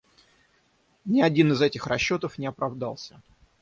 [1.05, 3.21] Ни один из этих расчетов не оправдался.